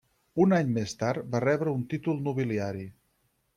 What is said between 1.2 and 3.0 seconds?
va rebre un títol nobiliari.